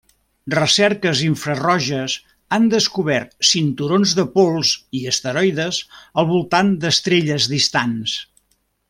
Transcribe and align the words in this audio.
Recerques 0.53 1.19
infraroges 1.25 2.15
han 2.57 2.65
descobert 2.73 3.35
cinturons 3.51 4.15
de 4.21 4.27
pols 4.39 4.73
i 5.01 5.05
asteroides 5.15 5.83
al 6.23 6.31
voltant 6.35 6.73
d'estrelles 6.87 7.51
distants. 7.57 8.17